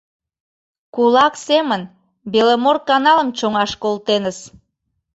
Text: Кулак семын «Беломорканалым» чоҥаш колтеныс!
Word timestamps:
Кулак 0.95 1.33
семын 1.47 1.81
«Беломорканалым» 2.31 3.29
чоҥаш 3.37 3.71
колтеныс! 3.83 4.37